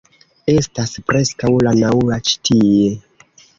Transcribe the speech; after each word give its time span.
Estas 0.53 0.93
preskaŭ 1.09 1.53
la 1.67 1.75
naŭa 1.83 2.19
ĉi 2.33 2.41
tie 2.51 2.91